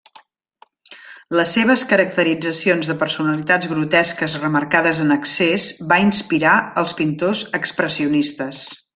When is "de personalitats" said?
2.91-3.69